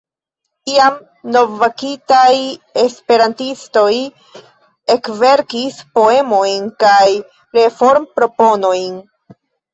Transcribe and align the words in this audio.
Iam 0.75 0.95
novbakitaj 1.35 2.37
esperantistoj 2.83 3.93
ekverkis 4.95 5.79
poemojn 6.01 6.67
kaj 6.87 7.05
reformproponojn. 7.61 8.99